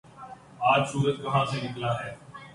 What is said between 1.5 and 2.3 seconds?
سے نکلا ہے